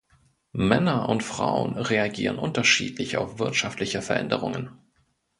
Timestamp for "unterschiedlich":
2.39-3.17